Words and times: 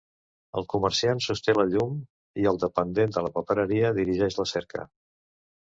El 0.61 0.65
comerciant 0.73 1.21
sosté 1.25 1.55
la 1.57 1.65
llum 1.73 1.99
i 2.45 2.49
el 2.53 2.59
dependent 2.65 3.15
de 3.19 3.25
la 3.29 3.31
papereria 3.39 3.95
dirigeix 4.01 4.43
la 4.43 4.51
cerca. 4.57 4.91